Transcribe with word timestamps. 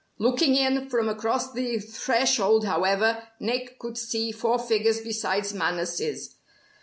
Looking 0.17 0.55
in 0.55 0.89
from 0.89 1.07
across 1.09 1.51
the 1.51 1.77
threshold, 1.77 2.65
however, 2.65 3.21
Nick 3.39 3.77
could 3.77 3.99
see 3.99 4.31
four 4.31 4.57
figures 4.57 4.99
besides 4.99 5.53
Manners'. 5.53 6.37